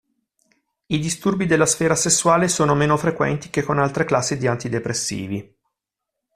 I 0.87 0.97
disturbi 0.97 1.45
della 1.45 1.67
sfera 1.67 1.93
sessuale 1.93 2.47
sono 2.47 2.73
meno 2.73 2.97
frequenti 2.97 3.51
che 3.51 3.61
con 3.61 3.77
altre 3.77 4.03
classi 4.03 4.35
di 4.35 4.47
antidepressivi. 4.47 5.55